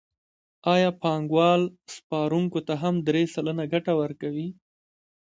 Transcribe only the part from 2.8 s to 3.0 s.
هم